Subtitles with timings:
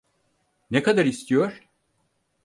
[0.71, 1.61] Ne kadar istiyor?